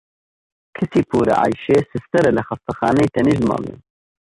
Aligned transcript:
کچی 0.75 1.01
پوورە 1.09 1.35
عەیشێ 1.41 1.77
سستەرە 1.91 2.31
لە 2.37 2.41
خەستانەی 2.47 3.11
تەنیشت 3.13 3.43
ماڵیان. 3.49 3.79